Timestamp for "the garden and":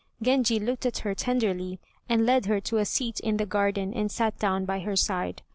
3.37-4.11